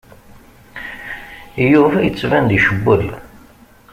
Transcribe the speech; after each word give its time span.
Yuba 1.71 1.97
yettban-d 2.05 2.49
icewwel. 2.57 3.05